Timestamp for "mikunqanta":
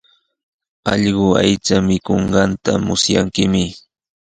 1.87-2.71